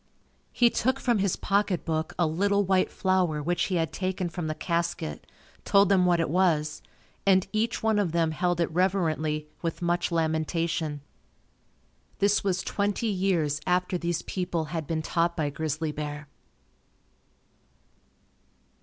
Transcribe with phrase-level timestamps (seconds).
[0.51, 4.55] He took from his pocketbook a little white flower which he had taken from the
[4.55, 5.27] casket,
[5.63, 6.81] told them what it was
[7.23, 11.01] and each one of them held it reverently with much lamentation.
[12.17, 16.27] This was twenty years after these people had been taught by Grizzly Bear.